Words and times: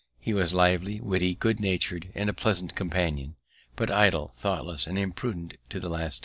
He 0.19 0.33
was 0.33 0.51
lively, 0.51 0.99
witty, 0.99 1.35
good 1.35 1.59
natur'd, 1.59 2.09
and 2.15 2.27
a 2.27 2.33
pleasant 2.33 2.73
companion, 2.73 3.35
but 3.75 3.91
idle, 3.91 4.33
thoughtless, 4.35 4.87
and 4.87 4.97
imprudent 4.97 5.57
to 5.69 5.79
the 5.79 5.89
last 5.89 6.15
degree. 6.15 6.19